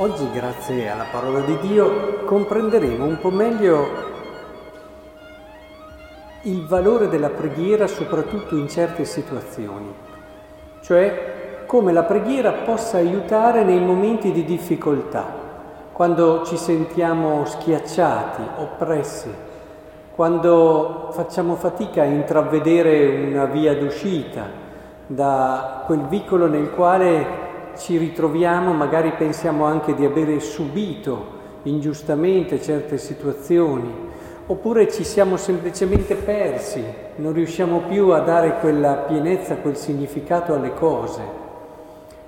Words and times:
Oggi, 0.00 0.30
grazie 0.32 0.88
alla 0.88 1.06
parola 1.10 1.40
di 1.40 1.58
Dio, 1.58 2.22
comprenderemo 2.24 3.04
un 3.04 3.18
po' 3.18 3.30
meglio 3.30 3.84
il 6.42 6.64
valore 6.68 7.08
della 7.08 7.30
preghiera 7.30 7.88
soprattutto 7.88 8.54
in 8.54 8.68
certe 8.68 9.04
situazioni, 9.04 9.92
cioè 10.82 11.64
come 11.66 11.92
la 11.92 12.04
preghiera 12.04 12.52
possa 12.52 12.98
aiutare 12.98 13.64
nei 13.64 13.80
momenti 13.80 14.30
di 14.30 14.44
difficoltà, 14.44 15.26
quando 15.90 16.44
ci 16.44 16.56
sentiamo 16.56 17.44
schiacciati, 17.44 18.42
oppressi, 18.58 19.34
quando 20.14 21.08
facciamo 21.10 21.56
fatica 21.56 22.02
a 22.02 22.04
intravedere 22.04 23.32
una 23.32 23.46
via 23.46 23.74
d'uscita 23.74 24.44
da 25.08 25.82
quel 25.86 26.02
vicolo 26.02 26.46
nel 26.46 26.70
quale 26.70 27.47
ci 27.78 27.96
ritroviamo, 27.96 28.72
magari 28.72 29.12
pensiamo 29.12 29.64
anche 29.64 29.94
di 29.94 30.04
avere 30.04 30.40
subito 30.40 31.36
ingiustamente 31.62 32.60
certe 32.60 32.98
situazioni, 32.98 33.92
oppure 34.46 34.90
ci 34.90 35.04
siamo 35.04 35.36
semplicemente 35.36 36.14
persi, 36.14 36.82
non 37.16 37.32
riusciamo 37.32 37.82
più 37.88 38.10
a 38.10 38.20
dare 38.20 38.58
quella 38.60 38.94
pienezza, 38.94 39.56
quel 39.56 39.76
significato 39.76 40.54
alle 40.54 40.74
cose. 40.74 41.22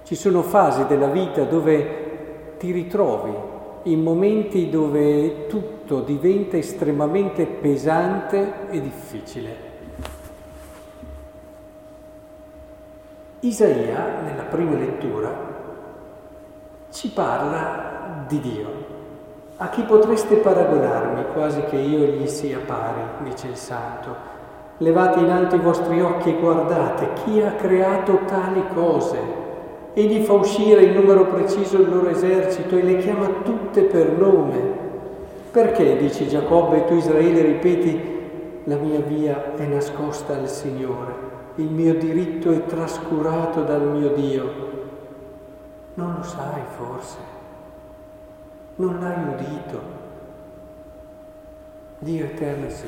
Ci 0.05 0.15
sono 0.15 0.43
fasi 0.43 0.87
della 0.87 1.09
vita 1.09 1.43
dove 1.45 2.57
ti 2.59 2.73
ritrovi, 2.73 3.33
in 3.85 4.03
momenti 4.03 4.69
dove 4.69 5.47
tutto 5.47 6.01
diventa 6.01 6.57
estremamente 6.57 7.47
pesante 7.47 8.69
e 8.71 8.81
difficile. 8.81 9.70
Isaia, 13.43 14.21
nella 14.23 14.43
prima 14.43 14.77
lettura, 14.77 15.35
ci 16.91 17.09
parla 17.09 18.25
di 18.29 18.39
Dio. 18.39 18.69
A 19.57 19.71
chi 19.71 19.81
potreste 19.85 20.37
paragonarmi, 20.37 21.25
quasi 21.33 21.63
che 21.63 21.77
io 21.77 22.05
gli 22.05 22.27
sia 22.27 22.59
pari, 22.59 23.01
dice 23.23 23.47
il 23.47 23.57
Santo. 23.57 24.15
Levate 24.77 25.21
in 25.21 25.31
alto 25.31 25.55
i 25.55 25.61
vostri 25.61 26.03
occhi 26.03 26.29
e 26.29 26.39
guardate 26.39 27.15
chi 27.15 27.41
ha 27.41 27.53
creato 27.53 28.21
tali 28.27 28.63
cose. 28.75 29.19
Egli 29.95 30.23
fa 30.23 30.35
uscire 30.35 30.83
in 30.83 30.93
numero 30.93 31.25
preciso 31.25 31.81
il 31.81 31.89
loro 31.89 32.11
esercito 32.11 32.77
e 32.77 32.83
le 32.83 32.99
chiama 32.99 33.27
tutte 33.43 33.85
per 33.85 34.19
nome. 34.19 34.59
Perché, 35.51 35.97
dice 35.97 36.27
Giacobbe, 36.27 36.85
tu 36.85 36.93
Israele 36.93 37.41
ripeti, 37.41 38.19
la 38.65 38.77
mia 38.77 39.01
via 39.01 39.55
è 39.57 39.65
nascosta 39.65 40.35
al 40.35 40.47
Signore? 40.47 41.30
Il 41.61 41.71
mio 41.71 41.95
diritto 41.95 42.51
è 42.51 42.65
trascurato 42.65 43.63
dal 43.63 43.87
mio 43.87 44.11
Dio. 44.15 44.69
Non 45.95 46.15
lo 46.17 46.23
sai 46.23 46.63
forse, 46.77 47.19
non 48.77 48.99
l'hai 48.99 49.35
udito. 49.35 49.99
Dio 51.99 52.25
eterno 52.25 52.71
sì. 52.71 52.87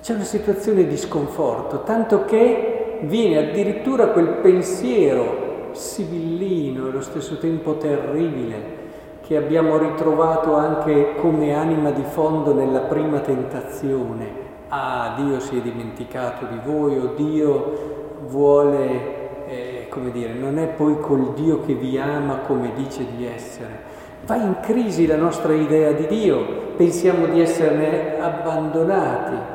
C'è 0.00 0.14
una 0.14 0.24
situazione 0.24 0.86
di 0.86 0.96
sconforto, 0.96 1.82
tanto 1.82 2.24
che 2.24 3.00
viene 3.02 3.50
addirittura 3.50 4.08
quel 4.08 4.38
pensiero 4.40 5.70
sibillino 5.72 6.86
e 6.86 6.90
allo 6.90 7.02
stesso 7.02 7.36
tempo 7.36 7.76
terribile 7.76 8.84
che 9.20 9.36
abbiamo 9.36 9.76
ritrovato 9.76 10.54
anche 10.54 11.16
come 11.16 11.52
anima 11.52 11.90
di 11.90 12.04
fondo 12.04 12.54
nella 12.54 12.80
prima 12.80 13.18
tentazione 13.18 14.45
ah 14.68 15.14
Dio 15.16 15.40
si 15.40 15.58
è 15.58 15.60
dimenticato 15.60 16.46
di 16.46 16.58
voi 16.64 16.98
o 16.98 17.14
Dio 17.14 18.18
vuole, 18.26 19.46
eh, 19.46 19.86
come 19.90 20.10
dire, 20.10 20.32
non 20.32 20.58
è 20.58 20.66
poi 20.66 20.98
col 21.00 21.34
Dio 21.34 21.60
che 21.64 21.74
vi 21.74 21.98
ama 21.98 22.38
come 22.38 22.72
dice 22.74 23.06
di 23.14 23.26
essere. 23.26 23.94
Va 24.24 24.36
in 24.36 24.58
crisi 24.60 25.06
la 25.06 25.16
nostra 25.16 25.52
idea 25.52 25.92
di 25.92 26.06
Dio, 26.06 26.72
pensiamo 26.76 27.26
di 27.26 27.40
esserne 27.40 28.18
abbandonati. 28.18 29.54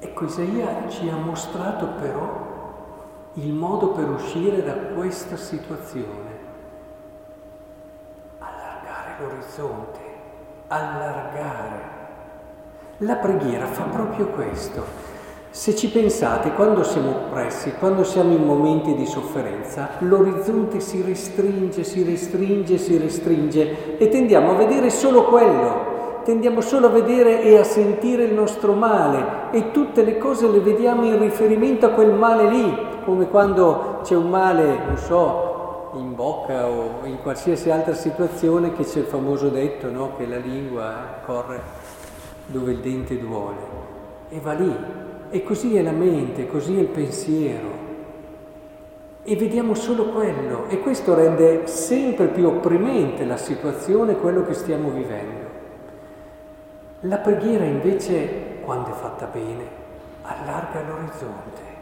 Ecco, 0.00 0.24
Isaia 0.24 0.88
ci 0.88 1.08
ha 1.08 1.16
mostrato 1.16 1.86
però 2.00 2.52
il 3.34 3.52
modo 3.52 3.88
per 3.88 4.08
uscire 4.10 4.62
da 4.62 4.74
questa 4.94 5.36
situazione. 5.36 6.32
Allargare 8.38 9.14
l'orizzonte, 9.20 10.00
allargare 10.68 12.03
la 13.04 13.16
preghiera 13.16 13.66
fa 13.66 13.84
proprio 13.84 14.28
questo. 14.28 15.12
Se 15.50 15.76
ci 15.76 15.88
pensate, 15.88 16.52
quando 16.52 16.82
siamo 16.82 17.10
oppressi, 17.10 17.74
quando 17.78 18.02
siamo 18.02 18.32
in 18.32 18.42
momenti 18.42 18.94
di 18.94 19.06
sofferenza, 19.06 19.90
l'orizzonte 20.00 20.80
si 20.80 21.00
restringe, 21.00 21.84
si 21.84 22.02
restringe, 22.02 22.76
si 22.76 22.98
restringe 22.98 23.96
e 23.98 24.08
tendiamo 24.08 24.52
a 24.52 24.54
vedere 24.54 24.90
solo 24.90 25.24
quello, 25.26 26.22
tendiamo 26.24 26.60
solo 26.60 26.86
a 26.86 26.90
vedere 26.90 27.42
e 27.42 27.56
a 27.56 27.62
sentire 27.62 28.24
il 28.24 28.34
nostro 28.34 28.72
male 28.72 29.52
e 29.52 29.70
tutte 29.70 30.02
le 30.02 30.18
cose 30.18 30.48
le 30.48 30.58
vediamo 30.58 31.04
in 31.04 31.20
riferimento 31.20 31.86
a 31.86 31.90
quel 31.90 32.12
male 32.12 32.48
lì, 32.48 32.76
come 33.04 33.28
quando 33.28 34.00
c'è 34.02 34.16
un 34.16 34.30
male, 34.30 34.78
non 34.86 34.96
so, 34.96 35.90
in 35.94 36.16
bocca 36.16 36.66
o 36.68 37.04
in 37.04 37.18
qualsiasi 37.22 37.70
altra 37.70 37.94
situazione 37.94 38.72
che 38.72 38.84
c'è 38.84 39.00
il 39.00 39.04
famoso 39.04 39.50
detto, 39.50 39.88
no? 39.88 40.16
che 40.16 40.26
la 40.26 40.38
lingua 40.38 41.20
corre 41.24 42.02
dove 42.46 42.72
il 42.72 42.78
dente 42.78 43.18
duole 43.18 43.56
e 44.28 44.40
va 44.40 44.52
lì. 44.52 44.74
E 45.30 45.42
così 45.42 45.76
è 45.76 45.82
la 45.82 45.92
mente, 45.92 46.46
così 46.46 46.76
è 46.76 46.80
il 46.80 46.88
pensiero. 46.88 47.82
E 49.22 49.36
vediamo 49.36 49.74
solo 49.74 50.10
quello 50.10 50.68
e 50.68 50.80
questo 50.80 51.14
rende 51.14 51.66
sempre 51.66 52.26
più 52.26 52.46
opprimente 52.46 53.24
la 53.24 53.38
situazione, 53.38 54.16
quello 54.16 54.44
che 54.44 54.54
stiamo 54.54 54.90
vivendo. 54.90 55.52
La 57.00 57.16
preghiera 57.16 57.64
invece, 57.64 58.58
quando 58.64 58.90
è 58.90 58.92
fatta 58.92 59.26
bene, 59.26 59.64
allarga 60.22 60.82
l'orizzonte, 60.86 61.72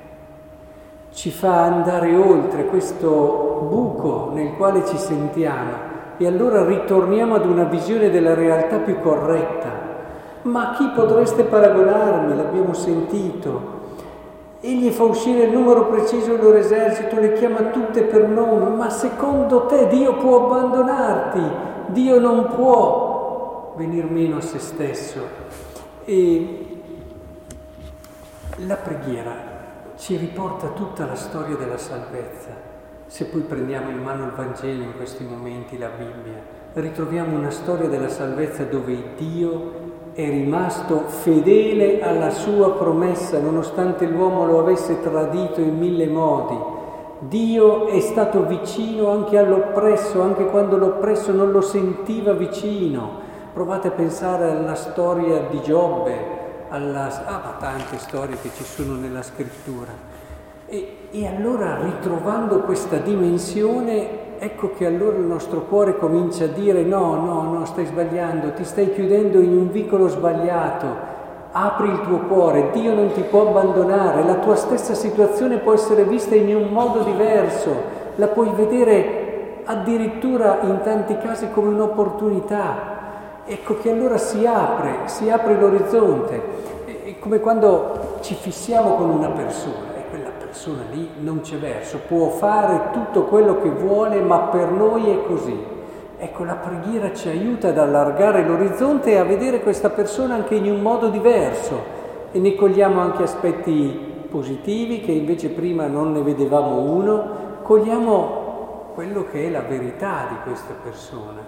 ci 1.12 1.30
fa 1.30 1.64
andare 1.64 2.16
oltre 2.16 2.64
questo 2.66 3.66
buco 3.68 4.30
nel 4.32 4.54
quale 4.54 4.86
ci 4.86 4.96
sentiamo 4.96 5.90
e 6.16 6.26
allora 6.26 6.64
ritorniamo 6.64 7.34
ad 7.34 7.44
una 7.44 7.64
visione 7.64 8.08
della 8.10 8.34
realtà 8.34 8.78
più 8.78 8.98
corretta, 9.00 9.81
ma 10.42 10.70
a 10.70 10.74
chi 10.74 10.88
potreste 10.94 11.44
paragonarmi? 11.44 12.36
L'abbiamo 12.36 12.72
sentito. 12.74 13.80
Egli 14.60 14.90
fa 14.90 15.04
uscire 15.04 15.44
il 15.44 15.52
numero 15.52 15.86
preciso 15.86 16.32
del 16.32 16.40
loro 16.40 16.56
esercito, 16.56 17.18
le 17.18 17.32
chiama 17.32 17.70
tutte 17.70 18.02
per 18.02 18.28
nome, 18.28 18.70
ma 18.70 18.90
secondo 18.90 19.66
te 19.66 19.88
Dio 19.88 20.16
può 20.16 20.46
abbandonarti? 20.46 21.40
Dio 21.86 22.20
non 22.20 22.46
può 22.46 23.74
venir 23.76 24.08
meno 24.08 24.36
a 24.36 24.40
se 24.40 24.58
stesso. 24.58 25.20
E 26.04 26.80
la 28.66 28.76
preghiera 28.76 29.34
ci 29.96 30.16
riporta 30.16 30.68
tutta 30.68 31.06
la 31.06 31.16
storia 31.16 31.56
della 31.56 31.78
salvezza. 31.78 32.70
Se 33.12 33.26
poi 33.26 33.42
prendiamo 33.42 33.90
in 33.90 34.02
mano 34.02 34.24
il 34.24 34.32
Vangelo 34.32 34.84
in 34.84 34.96
questi 34.96 35.22
momenti, 35.22 35.76
la 35.76 35.90
Bibbia, 35.90 36.42
ritroviamo 36.72 37.36
una 37.36 37.50
storia 37.50 37.86
della 37.86 38.08
salvezza 38.08 38.64
dove 38.64 39.12
Dio 39.18 39.72
è 40.14 40.26
rimasto 40.30 41.00
fedele 41.08 42.00
alla 42.00 42.30
sua 42.30 42.72
promessa 42.72 43.38
nonostante 43.38 44.06
l'uomo 44.06 44.46
lo 44.46 44.60
avesse 44.60 45.02
tradito 45.02 45.60
in 45.60 45.76
mille 45.76 46.06
modi. 46.06 46.58
Dio 47.18 47.88
è 47.88 48.00
stato 48.00 48.46
vicino 48.46 49.10
anche 49.10 49.36
all'oppresso, 49.36 50.22
anche 50.22 50.46
quando 50.46 50.78
l'oppresso 50.78 51.32
non 51.32 51.50
lo 51.50 51.60
sentiva 51.60 52.32
vicino. 52.32 53.20
Provate 53.52 53.88
a 53.88 53.90
pensare 53.90 54.50
alla 54.52 54.74
storia 54.74 55.48
di 55.50 55.60
Giobbe, 55.60 56.16
alla 56.70 57.26
ah, 57.26 57.56
tante 57.60 57.98
storie 57.98 58.38
che 58.40 58.48
ci 58.56 58.64
sono 58.64 58.94
nella 58.94 59.20
scrittura. 59.20 60.11
E, 60.74 60.96
e 61.10 61.26
allora 61.26 61.80
ritrovando 61.82 62.60
questa 62.60 62.96
dimensione 62.96 64.38
ecco 64.38 64.70
che 64.70 64.86
allora 64.86 65.18
il 65.18 65.24
nostro 65.24 65.66
cuore 65.66 65.98
comincia 65.98 66.44
a 66.44 66.46
dire 66.46 66.82
no, 66.82 67.14
no, 67.16 67.42
no, 67.42 67.66
stai 67.66 67.84
sbagliando, 67.84 68.54
ti 68.54 68.64
stai 68.64 68.90
chiudendo 68.90 69.38
in 69.38 69.54
un 69.54 69.70
vicolo 69.70 70.08
sbagliato, 70.08 70.86
apri 71.52 71.90
il 71.90 72.00
tuo 72.00 72.20
cuore, 72.20 72.70
Dio 72.72 72.94
non 72.94 73.12
ti 73.12 73.20
può 73.20 73.50
abbandonare, 73.50 74.24
la 74.24 74.36
tua 74.36 74.56
stessa 74.56 74.94
situazione 74.94 75.58
può 75.58 75.74
essere 75.74 76.04
vista 76.04 76.34
in 76.36 76.56
un 76.56 76.68
modo 76.70 77.02
diverso, 77.02 77.76
la 78.14 78.28
puoi 78.28 78.48
vedere 78.56 79.60
addirittura 79.64 80.60
in 80.62 80.80
tanti 80.82 81.18
casi 81.18 81.50
come 81.52 81.68
un'opportunità. 81.68 83.44
Ecco 83.44 83.76
che 83.76 83.90
allora 83.90 84.16
si 84.16 84.46
apre, 84.46 85.00
si 85.04 85.28
apre 85.28 85.54
l'orizzonte, 85.54 86.42
è 87.04 87.18
come 87.18 87.40
quando 87.40 88.16
ci 88.22 88.32
fissiamo 88.32 88.94
con 88.94 89.10
una 89.10 89.28
persona 89.28 89.91
persona 90.52 90.82
lì 90.92 91.08
non 91.20 91.40
c'è 91.40 91.56
verso, 91.56 92.00
può 92.06 92.28
fare 92.28 92.90
tutto 92.92 93.22
quello 93.22 93.62
che 93.62 93.70
vuole, 93.70 94.20
ma 94.20 94.38
per 94.40 94.70
noi 94.70 95.08
è 95.08 95.24
così. 95.24 95.58
Ecco, 96.18 96.44
la 96.44 96.56
preghiera 96.56 97.14
ci 97.14 97.28
aiuta 97.28 97.68
ad 97.68 97.78
allargare 97.78 98.46
l'orizzonte 98.46 99.12
e 99.12 99.16
a 99.16 99.24
vedere 99.24 99.62
questa 99.62 99.88
persona 99.88 100.34
anche 100.34 100.54
in 100.54 100.70
un 100.70 100.80
modo 100.82 101.08
diverso 101.08 102.00
e 102.30 102.38
ne 102.38 102.54
cogliamo 102.54 103.00
anche 103.00 103.22
aspetti 103.22 103.98
positivi 104.28 105.00
che 105.00 105.12
invece 105.12 105.48
prima 105.48 105.86
non 105.86 106.12
ne 106.12 106.20
vedevamo 106.20 106.80
uno, 106.80 107.30
cogliamo 107.62 108.90
quello 108.94 109.24
che 109.24 109.46
è 109.46 109.50
la 109.50 109.62
verità 109.62 110.26
di 110.28 110.36
questa 110.44 110.74
persona. 110.82 111.40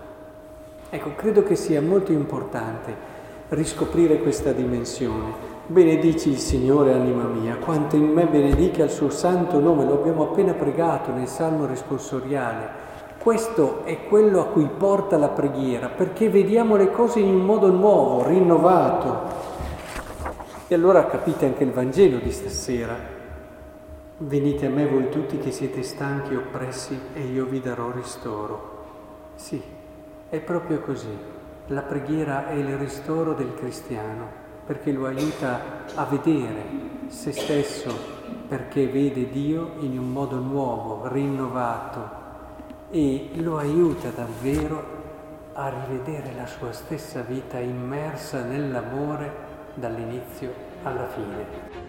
Ecco, 0.89 1.11
credo 1.15 1.43
che 1.43 1.57
sia 1.57 1.83
molto 1.83 2.11
importante 2.11 3.13
riscoprire 3.51 4.19
questa 4.19 4.53
dimensione. 4.53 5.54
Benedici 5.67 6.29
il 6.29 6.37
Signore, 6.37 6.93
anima 6.93 7.23
mia, 7.23 7.57
quanto 7.57 7.97
in 7.97 8.13
me 8.13 8.27
benedica 8.27 8.85
il 8.85 8.91
suo 8.91 9.09
santo 9.09 9.61
nome, 9.61 9.87
lo 9.87 9.95
abbiamo 9.95 10.25
appena 10.25 10.53
pregato 10.53 11.11
nel 11.11 11.27
Salmo 11.27 11.65
responsoriale. 11.65 12.69
Questo 13.19 13.83
è 13.85 14.07
quello 14.07 14.43
a 14.43 14.49
cui 14.49 14.69
porta 14.69 15.17
la 15.17 15.31
preghiera, 15.31 15.89
perché 15.89 16.29
vediamo 16.29 16.77
le 16.77 16.91
cose 16.91 17.21
in 17.21 17.29
un 17.29 17.47
modo 17.47 17.71
nuovo, 17.71 18.29
rinnovato. 18.29 19.21
E 20.69 20.75
allora 20.75 21.07
capite 21.07 21.47
anche 21.47 21.65
il 21.65 21.73
Vangelo 21.73 22.19
di 22.19 22.31
stasera. 22.31 22.95
Venite 24.19 24.67
a 24.67 24.71
me 24.71 24.87
voi 24.87 25.09
tutti 25.09 25.39
che 25.39 25.51
siete 25.51 25.83
stanchi 25.83 26.35
e 26.35 26.37
oppressi 26.37 27.01
e 27.15 27.23
io 27.23 27.47
vi 27.47 27.61
darò 27.61 27.91
ristoro. 27.91 28.85
Sì, 29.37 29.63
è 30.29 30.41
proprio 30.41 30.81
così. 30.81 31.17
La 31.69 31.81
preghiera 31.81 32.49
è 32.49 32.53
il 32.53 32.77
ristoro 32.77 33.33
del 33.33 33.55
cristiano 33.55 34.44
perché 34.65 34.93
lo 34.93 35.07
aiuta 35.07 35.61
a 35.95 36.05
vedere 36.05 36.63
se 37.09 37.33
stesso, 37.33 37.95
perché 38.49 38.87
vede 38.89 39.31
Dio 39.31 39.75
in 39.81 39.99
un 39.99 40.11
modo 40.11 40.39
nuovo, 40.39 41.07
rinnovato 41.09 42.23
e 42.91 43.31
lo 43.35 43.59
aiuta 43.59 44.11
davvero 44.11 45.03
a 45.53 45.69
rivedere 45.69 46.33
la 46.35 46.47
sua 46.47 46.73
stessa 46.73 47.21
vita 47.23 47.59
immersa 47.59 48.43
nell'amore 48.43 49.33
dall'inizio 49.75 50.53
alla 50.83 51.07
fine. 51.09 51.84